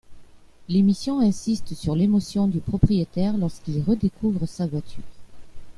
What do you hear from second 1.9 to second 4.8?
l'émotion du propriétaire lorsqu'il redécouvre sa